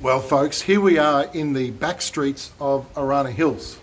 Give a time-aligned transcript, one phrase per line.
[0.00, 3.80] Well, folks, here we are in the back streets of Arana Hills.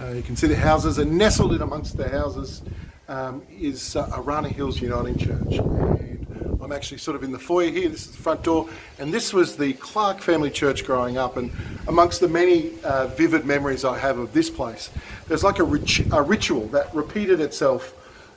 [0.00, 2.62] Uh, you can see the houses, and nestled in amongst the houses
[3.08, 5.58] um, is uh, Arana Hills Uniting Church.
[5.58, 7.90] And I'm actually sort of in the foyer here.
[7.90, 11.36] This is the front door, and this was the Clark family church growing up.
[11.36, 11.52] And
[11.88, 14.88] amongst the many uh, vivid memories I have of this place,
[15.28, 17.92] there's like a, rit- a ritual that repeated itself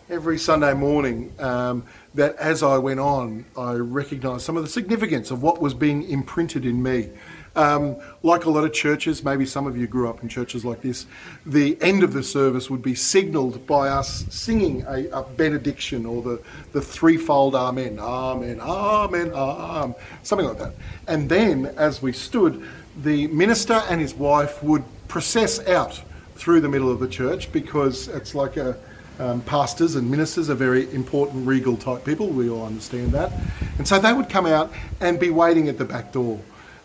[0.09, 1.83] every Sunday morning um,
[2.13, 6.09] that as I went on, I recognised some of the significance of what was being
[6.09, 7.09] imprinted in me.
[7.55, 10.81] Um, like a lot of churches, maybe some of you grew up in churches like
[10.81, 11.05] this,
[11.45, 16.23] the end of the service would be signalled by us singing a, a, benediction or
[16.23, 16.41] the,
[16.71, 20.73] the threefold Amen, Amen, Amen, Amen, something like that.
[21.07, 22.67] And then, as we stood,
[23.03, 26.01] the minister and his wife would process out
[26.35, 28.75] through the middle of the church because it's like a
[29.19, 32.27] um, pastors and ministers are very important, regal type people.
[32.27, 33.31] We all understand that.
[33.77, 36.39] And so they would come out and be waiting at the back door.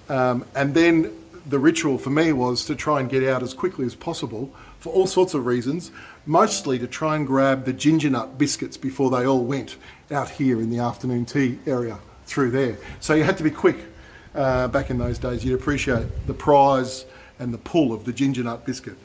[0.08, 1.12] Um, and then
[1.46, 4.92] the ritual for me was to try and get out as quickly as possible for
[4.92, 5.90] all sorts of reasons,
[6.26, 9.76] mostly to try and grab the ginger nut biscuits before they all went
[10.10, 12.76] out here in the afternoon tea area through there.
[13.00, 13.76] So you had to be quick.
[14.34, 17.06] Uh, back in those days, you'd appreciate the prize
[17.38, 18.96] and the pull of the ginger nut biscuit.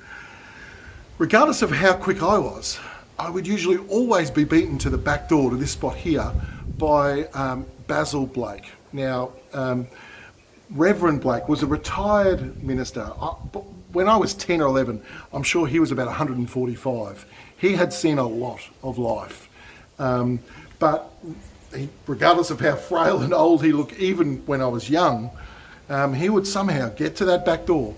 [1.18, 2.80] Regardless of how quick I was,
[3.24, 6.30] I would usually always be beaten to the back door to this spot here
[6.78, 8.66] by um, Basil Blake.
[8.92, 9.88] Now, um,
[10.70, 13.10] Reverend Blake was a retired minister.
[13.22, 13.28] I,
[13.94, 17.26] when I was 10 or 11, I'm sure he was about 145.
[17.56, 19.48] He had seen a lot of life.
[20.00, 20.42] Um,
[20.78, 21.10] but
[21.74, 25.32] he, regardless of how frail and old he looked, even when I was young,
[25.88, 27.96] um, he would somehow get to that back door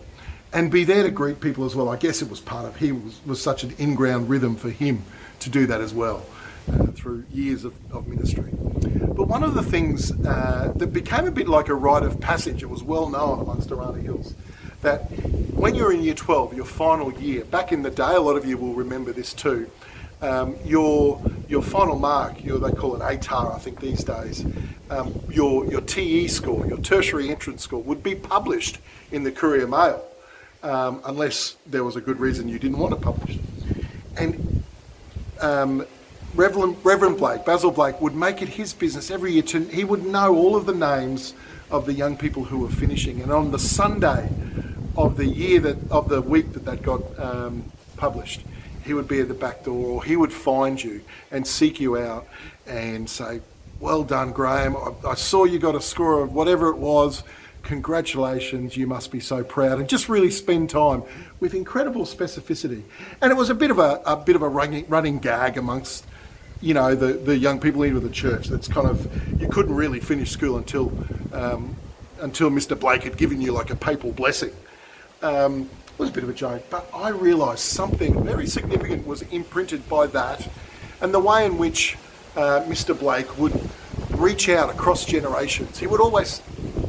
[0.56, 1.90] and be there to greet people as well.
[1.90, 5.04] I guess it was part of he was, was such an in-ground rhythm for him
[5.42, 6.26] to do that as well
[6.72, 8.52] uh, through years of, of, ministry.
[8.54, 12.64] But one of the things uh, that became a bit like a rite of passage,
[12.64, 14.34] it was well known amongst Arana Hills,
[14.82, 15.12] that
[15.54, 18.46] when you're in year 12, your final year, back in the day, a lot of
[18.46, 19.70] you will remember this too,
[20.22, 24.46] um, your your final mark, your, they call it ATAR, I think these days,
[24.90, 28.80] um, your your TE score, your tertiary entrance score, would be published
[29.12, 30.02] in the Courier Mail
[30.66, 33.38] um, unless there was a good reason you didn't want to publish.
[34.18, 34.64] And
[35.40, 35.86] um,
[36.34, 40.06] Reverend, Reverend Blake, Basil Blake, would make it his business every year to, he would
[40.06, 41.34] know all of the names
[41.70, 43.22] of the young people who were finishing.
[43.22, 44.30] And on the Sunday
[44.98, 47.64] of the year that, of the week that that got um,
[47.96, 48.42] published,
[48.84, 51.98] he would be at the back door or he would find you and seek you
[51.98, 52.28] out
[52.66, 53.42] and say,
[53.80, 54.76] well done, Graham.
[54.76, 57.24] I, I saw you got a score of whatever it was
[57.66, 61.04] congratulations, you must be so proud, and just really spend time
[61.40, 62.84] with incredible specificity.
[63.22, 66.06] And it was a bit of a, a bit of a running, running gag amongst,
[66.62, 68.48] you know, the, the young people into the church.
[68.48, 70.94] That's kind of you couldn't really finish school until
[71.34, 71.76] um,
[72.20, 72.80] until Mr.
[72.80, 74.54] Blake had given you like a papal blessing.
[75.22, 79.22] Um, it was a bit of a joke, but I realised something very significant was
[79.24, 80.48] imprinted by that,
[81.02, 81.98] and the way in which
[82.36, 82.98] uh, Mr.
[82.98, 83.70] Blake would
[84.12, 85.80] reach out across generations.
[85.80, 86.42] He would always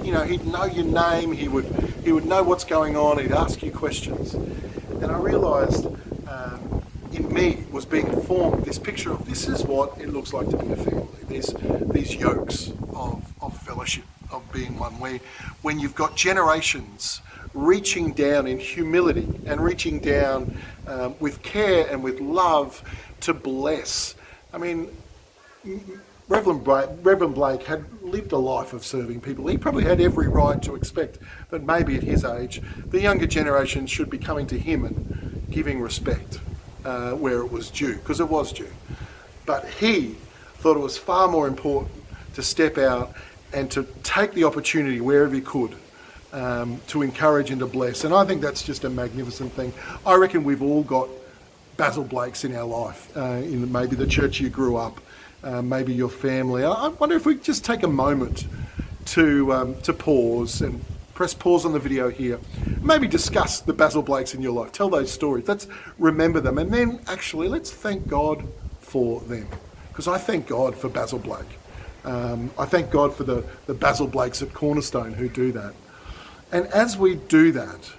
[0.06, 1.64] you know, he'd know your name, he would,
[2.04, 4.34] he would know what's going on, he'd ask you questions.
[4.34, 5.86] And I realised
[6.28, 10.48] um, in me was being formed this picture of this is what it looks like
[10.50, 11.08] to be a family.
[11.28, 11.52] These,
[11.90, 15.18] these yokes of, of fellowship, of being one, where
[15.62, 17.20] when you've got generations
[17.52, 20.56] reaching down in humility and reaching down
[20.86, 22.80] um, with care and with love
[23.22, 24.14] to bless.
[24.52, 24.88] I mean,
[26.28, 29.46] Reverend Blake, Reverend Blake had lived a life of serving people.
[29.46, 31.18] He probably had every right to expect
[31.50, 35.80] that maybe at his age, the younger generation should be coming to him and giving
[35.80, 36.40] respect
[36.84, 38.70] uh, where it was due, because it was due.
[39.44, 40.16] But he
[40.56, 41.92] thought it was far more important
[42.34, 43.12] to step out
[43.52, 45.76] and to take the opportunity wherever he could
[46.32, 48.02] um, to encourage and to bless.
[48.02, 49.72] And I think that's just a magnificent thing.
[50.04, 51.08] I reckon we've all got
[51.76, 55.00] Basil Blakes in our life, uh, in maybe the church you grew up
[55.46, 56.64] uh, maybe your family.
[56.64, 58.46] I wonder if we just take a moment
[59.06, 60.84] to um, to pause and
[61.14, 62.40] press pause on the video here.
[62.82, 64.72] Maybe discuss the Basil Blakes in your life.
[64.72, 65.46] Tell those stories.
[65.46, 68.44] Let's remember them, and then actually let's thank God
[68.80, 69.46] for them.
[69.88, 71.58] Because I thank God for Basil Blake.
[72.04, 75.74] Um, I thank God for the, the Basil Blakes at Cornerstone who do that.
[76.52, 77.92] And as we do that,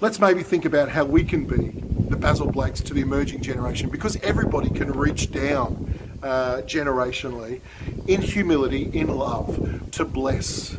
[0.00, 3.90] let's maybe think about how we can be the Basil Blakes to the emerging generation
[3.90, 7.60] because everybody can reach down uh, generationally
[8.06, 10.76] in humility, in love, to bless.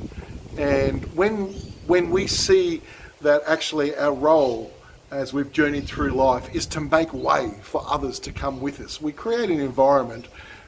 [0.58, 1.48] And when,
[1.88, 2.82] when we see
[3.22, 4.74] that actually our role
[5.12, 9.02] as we've journeyed through life is to make way for others to come with us,
[9.02, 10.28] we create an environment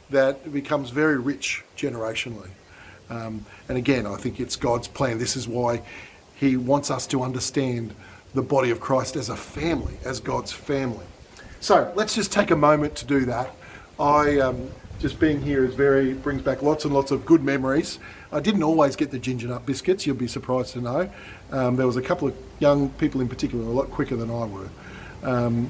[0.10, 2.50] that becomes very rich generationally.
[3.10, 5.18] Um, and again, I think it's God's plan.
[5.18, 5.82] This is why
[6.36, 7.94] He wants us to understand
[8.34, 11.06] the body of Christ as a family, as God's family.
[11.60, 13.54] So let's just take a moment to do that.
[14.02, 14.68] I um,
[15.00, 18.00] just being here is very brings back lots and lots of good memories.
[18.32, 20.08] I didn't always get the ginger nut biscuits.
[20.08, 21.10] You'll be surprised to know.
[21.52, 24.46] Um, there was a couple of young people in particular, a lot quicker than I
[24.46, 24.70] were.
[25.22, 25.70] Um,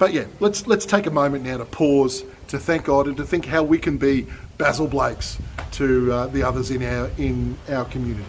[0.00, 3.24] but yeah, let's let's take a moment now to pause, to thank God, and to
[3.24, 4.26] think how we can be
[4.58, 5.38] Basil Blakes
[5.72, 8.24] to uh, the others in our in our community.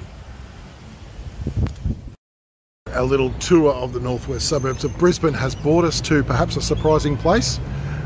[2.93, 6.61] Our little tour of the northwest suburbs of Brisbane has brought us to perhaps a
[6.61, 7.59] surprising place,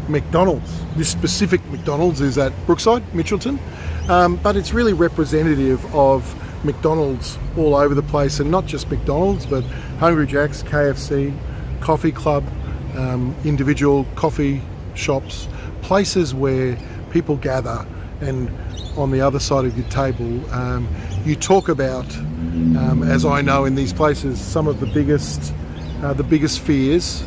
[0.07, 0.72] McDonald's.
[0.96, 3.60] This specific McDonald's is at Brookside, Mitchelton,
[4.10, 9.46] um, but it's really representative of McDonald's all over the place, and not just McDonald's,
[9.46, 9.63] but
[10.00, 11.38] Hungry Jack's, KFC,
[11.80, 12.44] Coffee Club,
[12.96, 14.62] um, individual coffee
[14.96, 15.48] shops,
[15.81, 16.78] places where
[17.12, 17.86] people gather
[18.22, 18.50] and
[18.98, 20.88] on the other side of your table um,
[21.25, 25.54] you talk about, um, as I know in these places, some of the biggest,
[26.01, 27.25] uh, the biggest fears,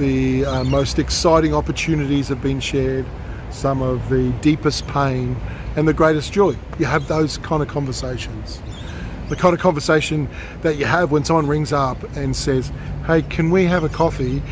[0.00, 3.06] the uh, most exciting opportunities have been shared,
[3.50, 5.36] some of the deepest pain
[5.76, 6.56] and the greatest joy.
[6.78, 8.60] You have those kind of conversations.
[9.28, 10.28] The kind of conversation
[10.62, 12.72] that you have when someone rings up and says,
[13.06, 14.42] Hey, can we have a coffee?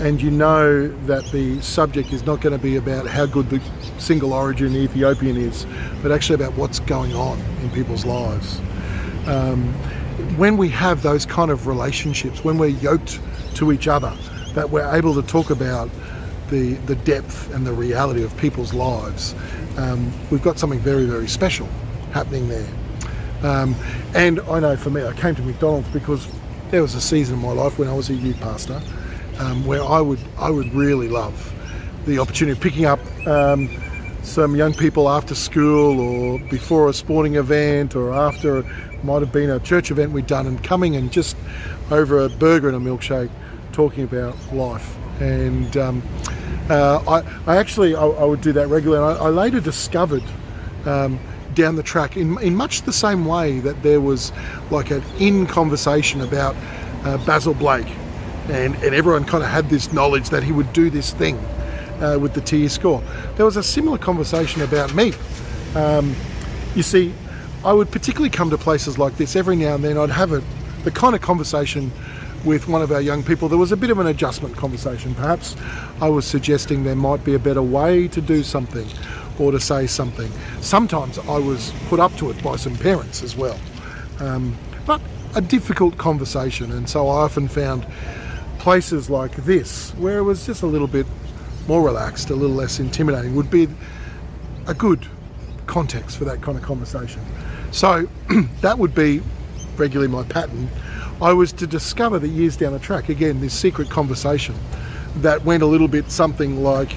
[0.00, 3.60] and you know that the subject is not going to be about how good the
[3.98, 5.66] single origin Ethiopian is,
[6.02, 8.58] but actually about what's going on in people's lives.
[9.28, 9.72] Um,
[10.36, 13.20] when we have those kind of relationships, when we're yoked
[13.54, 14.12] to each other,
[14.54, 15.90] that we're able to talk about
[16.50, 19.34] the, the depth and the reality of people's lives,
[19.76, 21.68] um, we've got something very, very special
[22.12, 22.68] happening there.
[23.42, 23.74] Um,
[24.14, 26.26] and I know for me, I came to McDonald's because
[26.70, 28.80] there was a season in my life when I was a youth pastor
[29.38, 31.52] um, where I would I would really love
[32.06, 33.68] the opportunity of picking up um,
[34.22, 38.62] some young people after school or before a sporting event or after
[39.02, 41.36] might have been a church event we'd done and coming and just
[41.90, 43.30] over a burger and a milkshake
[43.74, 46.02] talking about life and um,
[46.70, 50.22] uh, I, I, actually I, I, would do that regularly I, I, later discovered
[50.86, 51.18] um,
[51.54, 54.32] down the track in, in much the same way that there was
[54.70, 56.54] like an in conversation about
[57.04, 57.88] uh, Basil Blake
[58.48, 61.36] and, and everyone kind of had this knowledge that he would do this thing
[62.00, 63.02] uh, with the TE score.
[63.36, 65.12] There was a similar conversation about me.
[65.74, 66.14] Um,
[66.74, 67.12] you see,
[67.64, 69.96] I would particularly come to places like this every now and then.
[69.96, 70.42] I'd have a,
[70.84, 71.90] the kind of conversation
[72.44, 73.48] with one of our young people.
[73.48, 75.14] There was a bit of an adjustment conversation.
[75.14, 75.56] Perhaps
[76.00, 78.86] I was suggesting there might be a better way to do something
[79.38, 80.30] or to say something.
[80.60, 83.58] Sometimes I was put up to it by some parents as well.
[84.20, 84.56] Um,
[84.86, 85.00] but
[85.34, 87.86] a difficult conversation, and so I often found
[88.58, 91.06] places like this, where it was just a little bit
[91.66, 93.68] more relaxed, a little less intimidating, would be
[94.66, 95.06] a good
[95.66, 97.20] context for that kind of conversation.
[97.72, 98.08] So
[98.60, 99.22] that would be
[99.76, 100.68] regularly my pattern.
[101.22, 104.54] I was to discover that years down the track, again, this secret conversation
[105.16, 106.90] that went a little bit something like,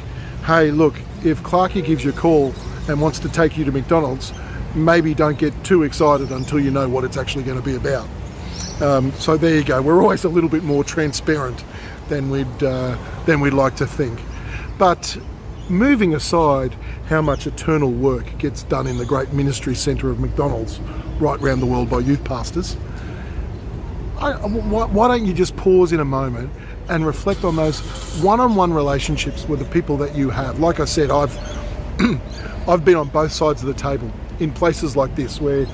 [0.46, 2.54] hey, look, if Clarky gives you a call
[2.90, 4.34] and wants to take you to McDonald's,
[4.76, 8.08] maybe don't get too excited until you know what it's actually going to be about.
[8.82, 9.82] Um, so there you go.
[9.82, 11.64] We're always a little bit more transparent
[12.10, 14.20] than we'd uh, than we'd like to think.
[14.78, 15.18] But
[15.70, 16.74] moving aside
[17.08, 20.80] how much eternal work gets done in the great ministry centre of McDonald's
[21.20, 22.78] right around the world by youth pastors,
[24.20, 26.52] I, why, why don't you just pause in a moment
[26.90, 27.80] and reflect on those
[28.22, 30.60] one-on-one relationships with the people that you have?
[30.60, 31.38] Like I said, I've
[32.68, 35.66] I've been on both sides of the table in places like this where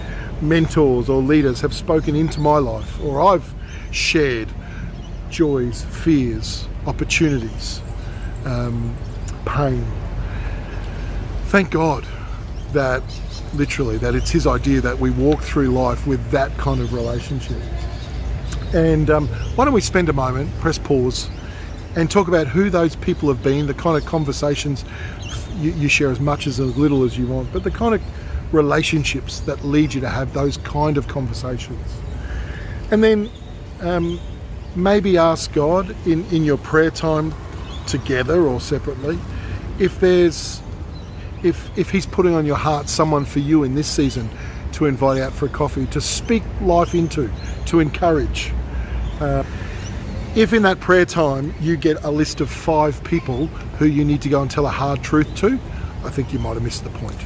[0.42, 3.54] mentors or leaders have spoken into my life, or I've
[3.92, 4.50] shared
[5.30, 7.82] joys, fears, opportunities,
[8.46, 8.96] um,
[9.46, 9.86] pain.
[11.46, 12.06] Thank God
[12.74, 13.04] that
[13.56, 17.62] literally that it's His idea that we walk through life with that kind of relationship.
[18.74, 21.30] And um, why don't we spend a moment, press pause,
[21.96, 24.84] and talk about who those people have been, the kind of conversations
[25.58, 28.02] you, you share as much as as little as you want, but the kind of
[28.54, 31.88] relationships that lead you to have those kind of conversations.
[32.92, 33.30] And then
[33.82, 34.20] um,
[34.76, 37.34] maybe ask God in, in your prayer time
[37.88, 39.20] together or separately
[39.80, 40.62] if there's
[41.44, 44.30] if if he's putting on your heart someone for you in this season
[44.72, 47.30] to invite out for a coffee to speak life into
[47.66, 48.54] to encourage
[49.24, 49.44] uh,
[50.36, 54.22] if in that prayer time you get a list of five people who you need
[54.22, 55.60] to go and tell a hard truth to
[56.04, 57.18] i think you might have missed the point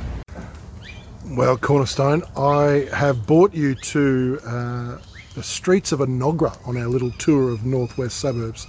[1.31, 4.97] well, Cornerstone, I have brought you to uh,
[5.35, 8.65] the streets of Enoggera on our little tour of northwest suburbs.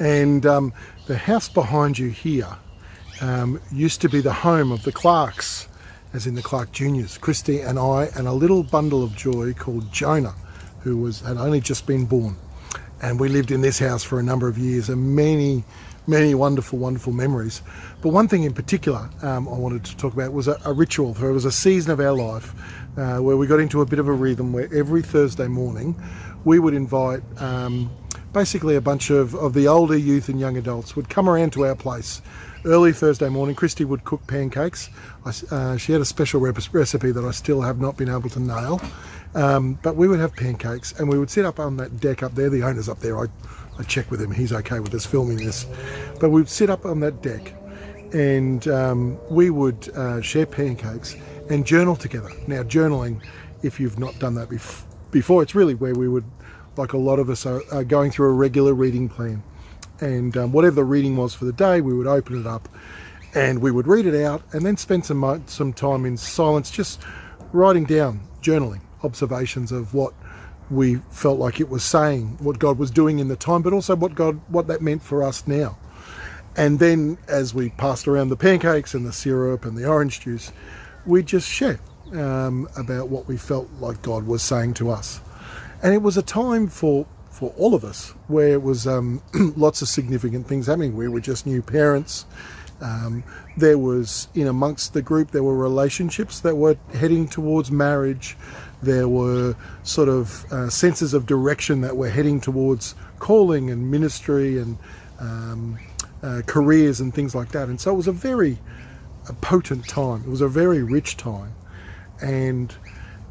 [0.00, 0.74] And um,
[1.06, 2.48] the house behind you here
[3.20, 5.68] um, used to be the home of the Clarks.
[6.12, 7.16] as in the Clark Juniors.
[7.16, 10.34] Christy and I, and a little bundle of joy called Jonah,
[10.80, 12.36] who was had only just been born.
[13.02, 15.64] And we lived in this house for a number of years and many,
[16.06, 17.60] many wonderful, wonderful memories.
[18.00, 21.12] But one thing in particular um, I wanted to talk about was a, a ritual.
[21.12, 22.54] There was a season of our life
[22.96, 26.00] uh, where we got into a bit of a rhythm where every Thursday morning
[26.44, 27.90] we would invite um,
[28.32, 31.66] basically a bunch of, of the older youth and young adults would come around to
[31.66, 32.22] our place
[32.64, 33.54] early Thursday morning.
[33.54, 34.88] Christy would cook pancakes.
[35.24, 38.40] I, uh, she had a special recipe that I still have not been able to
[38.40, 38.80] nail.
[39.34, 42.34] Um, but we would have pancakes and we would sit up on that deck up
[42.34, 42.50] there.
[42.50, 43.18] The owner's up there.
[43.18, 43.26] I,
[43.78, 44.30] I check with him.
[44.30, 45.66] He's okay with us filming this.
[46.20, 47.54] But we'd sit up on that deck
[48.12, 51.16] and um, we would uh, share pancakes
[51.48, 52.30] and journal together.
[52.46, 53.22] Now, journaling,
[53.62, 56.24] if you've not done that bef- before, it's really where we would,
[56.76, 59.42] like a lot of us, are, are going through a regular reading plan.
[60.00, 62.68] And um, whatever the reading was for the day, we would open it up
[63.34, 67.00] and we would read it out and then spend some, some time in silence just
[67.52, 70.14] writing down, journaling observations of what
[70.70, 73.94] we felt like it was saying, what God was doing in the time, but also
[73.94, 75.76] what God, what that meant for us now.
[76.56, 80.52] And then as we passed around the pancakes and the syrup and the orange juice,
[81.06, 81.80] we just shared
[82.12, 85.20] um, about what we felt like God was saying to us.
[85.82, 89.22] And it was a time for for all of us where it was um,
[89.56, 90.94] lots of significant things happening.
[90.94, 92.26] We were just new parents.
[92.80, 93.24] Um,
[93.56, 98.36] there was in amongst the group there were relationships that were heading towards marriage.
[98.82, 104.58] There were sort of uh, senses of direction that were heading towards calling and ministry
[104.58, 104.76] and
[105.20, 105.78] um,
[106.22, 107.68] uh, careers and things like that.
[107.68, 108.58] And so it was a very
[109.28, 110.22] a potent time.
[110.26, 111.54] It was a very rich time,
[112.20, 112.74] and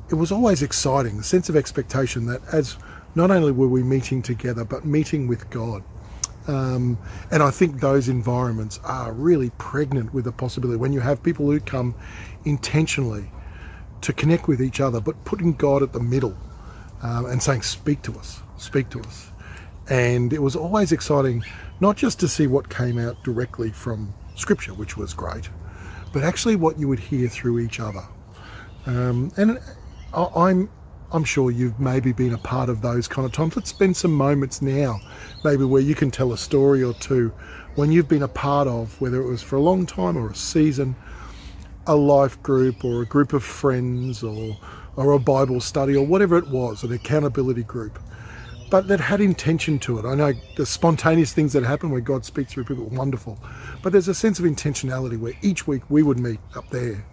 [0.09, 1.17] it was always exciting.
[1.17, 2.77] The sense of expectation that as
[3.13, 5.83] not only were we meeting together, but meeting with God.
[6.47, 6.97] Um,
[7.29, 11.45] and I think those environments are really pregnant with the possibility when you have people
[11.45, 11.93] who come
[12.45, 13.29] intentionally
[14.01, 16.35] to connect with each other, but putting God at the middle
[17.01, 19.31] um, and saying, Speak to us, speak to us.
[19.89, 21.43] And it was always exciting,
[21.79, 25.49] not just to see what came out directly from Scripture, which was great,
[26.13, 28.03] but actually what you would hear through each other.
[28.85, 29.59] Um, and
[30.13, 30.69] I'm
[31.13, 33.55] I'm sure you've maybe been a part of those kind of times.
[33.55, 34.99] Let's spend some moments now,
[35.43, 37.33] maybe where you can tell a story or two
[37.75, 40.35] when you've been a part of, whether it was for a long time or a
[40.35, 40.95] season,
[41.87, 44.57] a life group or a group of friends or,
[44.95, 47.99] or a Bible study or whatever it was, an accountability group,
[48.69, 50.05] but that had intention to it.
[50.05, 53.37] I know the spontaneous things that happen where God speaks through people wonderful,
[53.81, 57.05] but there's a sense of intentionality where each week we would meet up there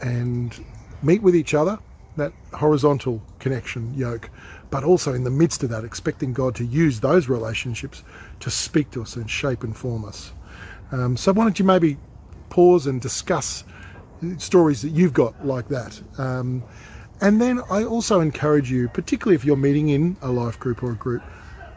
[0.00, 0.64] and
[1.02, 1.78] meet with each other,
[2.16, 4.30] that horizontal connection yoke,
[4.70, 8.04] but also in the midst of that, expecting God to use those relationships
[8.40, 10.32] to speak to us and shape and form us.
[10.92, 11.96] Um, so, why don't you maybe
[12.50, 13.64] pause and discuss
[14.38, 16.00] stories that you've got like that.
[16.18, 16.62] Um,
[17.20, 20.92] and then I also encourage you, particularly if you're meeting in a life group or
[20.92, 21.22] a group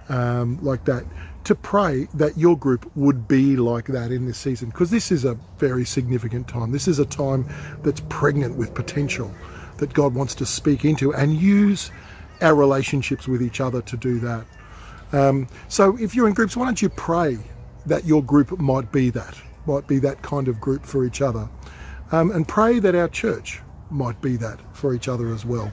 [0.10, 1.04] um, like that,
[1.46, 5.26] to pray that your group would be like that in this season because this is
[5.26, 6.72] a very significant time.
[6.72, 7.48] This is a time
[7.82, 9.34] that's pregnant with potential
[9.78, 11.90] that God wants to speak into and use
[12.42, 14.46] our relationships with each other to do that.
[15.14, 17.38] Um, so if you're in groups, why don't you pray
[17.88, 21.50] that your group might be that, might be that kind of group for each other
[22.12, 25.72] um, and pray that our church might be that for each other as well.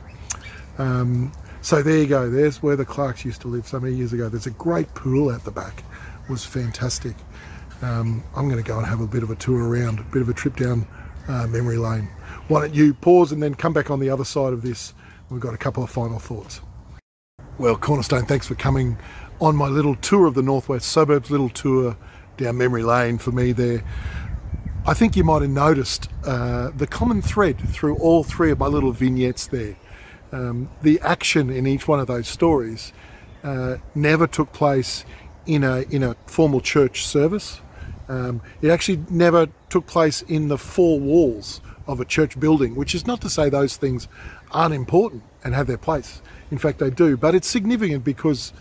[0.79, 2.31] Um, so there you go.
[2.31, 4.29] There's where the Clarks used to live so many years ago.
[4.29, 5.83] There's a great pool at the back.
[6.25, 7.17] It was fantastic.
[7.83, 10.23] Um, I'm going to go and have a bit of a tour around, a bit
[10.23, 10.87] of a trip down
[11.29, 12.09] uh, memory lane.
[12.49, 14.95] Why don't you pause and then come back on the other side of this?
[15.31, 16.61] We've got a couple of final thoughts.
[17.59, 18.97] Well, Cornerstone, thanks for coming
[19.41, 21.97] on my little tour of the northwest suburbs, little tour
[22.37, 23.83] down memory lane for me there.
[24.89, 28.69] I think you might have noticed uh, the common thread through all three of my
[28.69, 29.77] little vignettes there.
[30.33, 32.95] Um, the action in each one of those stories
[33.45, 35.05] uh, never took place
[35.45, 37.61] in a in a formal church service.
[38.09, 42.95] Um, it actually never took place in the four walls of a church building, which
[42.95, 44.09] is not to say those things
[44.53, 46.23] aren't important and have their place.
[46.51, 47.19] In fact, they do.
[47.19, 48.55] But it's significant because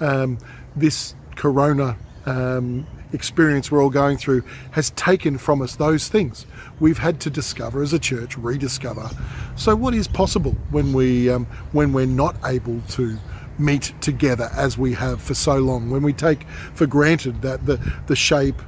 [0.00, 0.38] um,
[0.74, 6.46] this corona um, experience we're all going through has taken from us those things
[6.80, 9.08] we've had to discover as a church, rediscover.
[9.56, 13.16] So, what is possible when we um, when we're not able to
[13.58, 15.90] meet together as we have for so long?
[15.90, 17.76] When we take for granted that the
[18.06, 18.60] the shape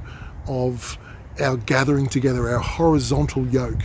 [0.47, 0.97] of
[1.39, 3.81] our gathering together, our horizontal yoke,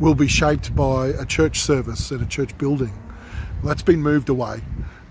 [0.00, 2.92] will be shaped by a church service and a church building.
[3.64, 4.62] That's been moved away,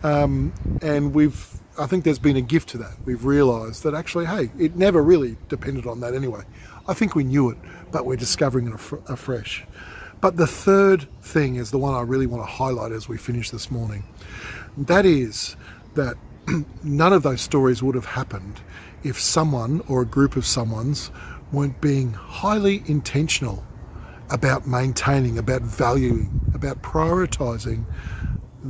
[0.03, 2.93] um, and we've I think there's been a gift to that.
[3.05, 6.43] We've realised that actually, hey, it never really depended on that anyway.
[6.88, 7.57] I think we knew it,
[7.91, 8.74] but we're discovering it
[9.07, 9.65] afresh.
[10.19, 13.50] But the third thing is the one I really want to highlight as we finish
[13.51, 14.03] this morning.
[14.75, 15.55] That is
[15.95, 16.17] that
[16.83, 18.59] none of those stories would have happened
[19.03, 21.12] if someone or a group of someone's
[21.53, 23.63] weren't being highly intentional
[24.29, 27.86] about maintaining, about valuing, about prioritizing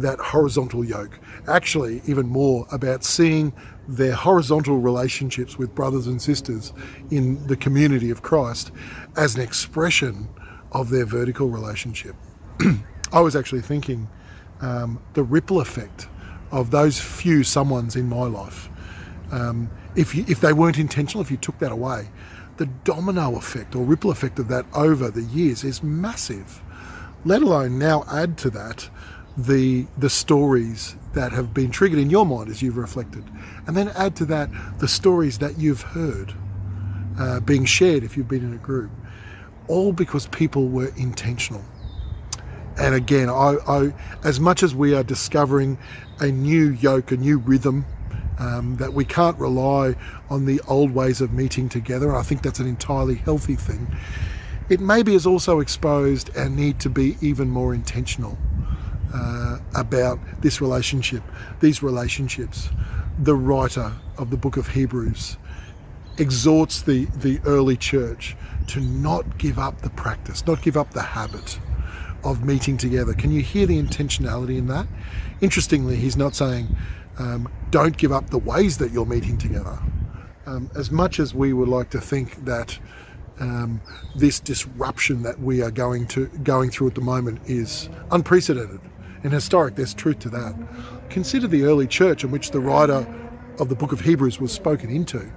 [0.02, 1.20] that horizontal yoke.
[1.48, 3.54] Actually, even more about seeing
[3.88, 6.74] their horizontal relationships with brothers and sisters
[7.10, 8.72] in the community of Christ
[9.18, 10.30] as an expression
[10.72, 12.16] of their vertical relationship.
[13.12, 14.08] I was actually thinking
[14.62, 16.08] um, the ripple effect
[16.52, 18.70] of those few someones in my life.
[19.32, 22.10] Um, if, you, if they weren't intentional, if you took that away,
[22.58, 26.62] the domino effect or ripple effect of that over the years is massive.
[27.26, 28.90] Let alone now add to that
[29.46, 33.24] the the stories that have been triggered in your mind as you've reflected,
[33.68, 36.34] and then add to that the stories that you've heard
[37.18, 38.92] uh, being shared if you've been in a group,
[39.68, 41.64] all because people were intentional.
[42.78, 43.94] And again, I, I
[44.24, 45.78] as much as we are discovering
[46.20, 47.86] a new yoke, a new rhythm
[48.40, 49.96] um, that we can't rely
[50.30, 52.16] on the old ways of meeting together.
[52.16, 53.96] I think that's an entirely healthy thing.
[54.70, 58.38] It maybe has also exposed our need to be even more intentional
[59.14, 61.24] uh, about this relationship,
[61.60, 62.70] these relationships.
[63.20, 65.38] The writer of the book of Hebrews
[66.18, 68.36] exhorts the, the early church
[68.68, 71.60] to not give up the practice, not give up the habit
[72.24, 73.14] of meeting together.
[73.14, 74.88] Can you hear the intentionality in that?
[75.42, 76.76] Interestingly, he's not saying,
[77.18, 79.80] um, don't give up the ways that you're meeting together.
[80.46, 82.78] Um, as much as we would like to think that
[83.40, 83.82] um,
[84.16, 88.82] this disruption that we are going to going through at the moment is unprecedented
[89.24, 90.56] and historic, there's truth to that.
[91.10, 93.06] Consider the early church in which the writer
[93.60, 95.30] of the book of Hebrews was spoken into.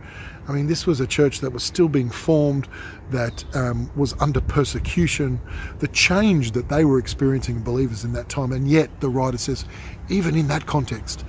[0.48, 2.68] I mean, this was a church that was still being formed,
[3.10, 5.40] that um, was under persecution,
[5.78, 8.52] the change that they were experiencing believers in that time.
[8.52, 9.64] And yet, the writer says,
[10.08, 11.24] even in that context,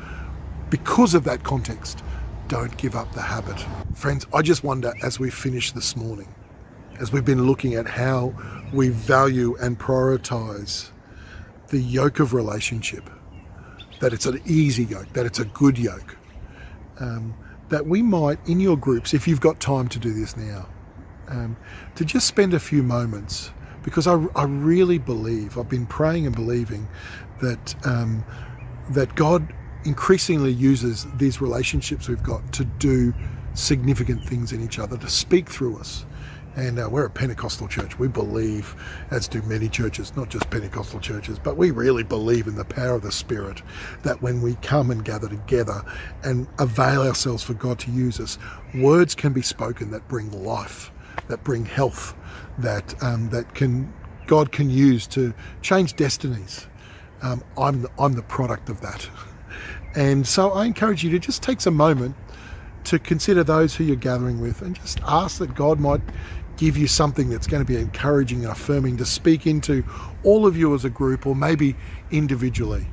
[0.70, 2.04] because of that context,
[2.48, 3.64] don't give up the habit.
[3.94, 6.34] Friends, I just wonder as we finish this morning,
[7.00, 8.34] as we've been looking at how
[8.74, 10.90] we value and prioritize
[11.70, 13.10] the yoke of relationship,
[14.00, 16.18] that it's an easy yoke, that it's a good yoke,
[17.00, 17.34] um,
[17.70, 20.68] that we might, in your groups, if you've got time to do this now,
[21.30, 21.58] um,
[21.96, 23.52] to just spend a few moments,
[23.84, 26.88] because I, I, really believe, I've been praying and believing
[27.42, 28.24] that um,
[28.92, 29.54] that God
[29.86, 33.14] increasingly uses these relationships we've got to do
[33.54, 36.06] significant things in each other, to speak through us.
[36.56, 37.98] And uh, we're a Pentecostal church.
[37.98, 38.76] We believe,
[39.12, 42.96] as do many churches, not just Pentecostal churches, but we really believe in the power
[42.96, 43.62] of the Spirit.
[44.04, 45.84] That when we come and gather together
[46.24, 48.38] and avail ourselves for God to use us,
[48.76, 50.92] words can be spoken that bring life,
[51.28, 52.16] that bring health,
[52.60, 53.92] that um, that can
[54.28, 56.68] God can use to change destinies.
[57.22, 59.10] Um, I'm the, I'm the product of that.
[59.96, 62.16] And so I encourage you to just take some moment
[62.86, 66.02] to consider those who you're gathering with and just ask that God might
[66.64, 69.84] give you something that's going to be encouraging and affirming to speak into
[70.24, 71.76] all of you as a group or maybe
[72.10, 72.88] individually.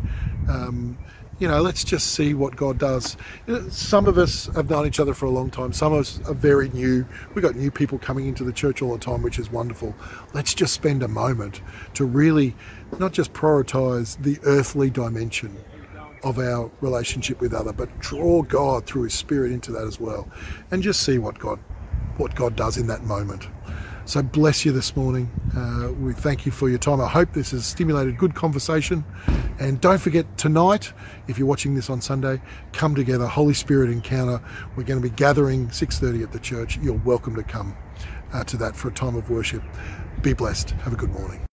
[0.48, 0.98] Um,
[1.38, 3.16] you know, let's just see what God does.
[3.70, 5.72] Some of us have known each other for a long time.
[5.72, 7.06] Some of us are very new.
[7.32, 9.94] We've got new people coming into the church all the time, which is wonderful.
[10.34, 11.60] Let's just spend a moment
[11.94, 12.56] to really
[12.98, 15.56] not just prioritize the earthly dimension
[16.24, 20.28] of our relationship with other, but draw God through His Spirit into that as well,
[20.72, 21.60] and just see what God,
[22.20, 23.48] what God does in that moment.
[24.04, 25.30] So bless you this morning.
[25.56, 27.00] Uh, we thank you for your time.
[27.00, 29.04] I hope this has stimulated good conversation.
[29.58, 30.92] And don't forget tonight,
[31.28, 32.40] if you're watching this on Sunday,
[32.72, 34.42] come together, Holy Spirit encounter.
[34.74, 36.78] We're going to be gathering 6:30 at the church.
[36.78, 37.76] You're welcome to come
[38.32, 39.62] uh, to that for a time of worship.
[40.22, 40.70] Be blessed.
[40.70, 41.49] Have a good morning.